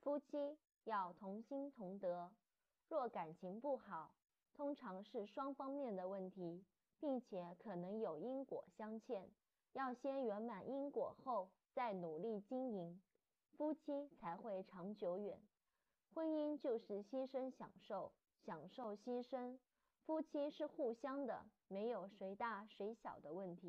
[0.00, 2.32] 夫妻要同心同德
[2.88, 4.14] 若感情不好
[4.54, 6.64] 通常是双方面的问题
[6.98, 9.28] 并且可能有因果相欠
[9.74, 13.00] 要先圆满因果后再努力经营
[13.52, 15.38] 夫妻才会长久远。
[16.14, 18.10] 婚姻就是牺牲享受
[18.44, 19.58] 享受牺牲
[20.06, 23.68] 夫妻是互相的没有谁大谁小的问题。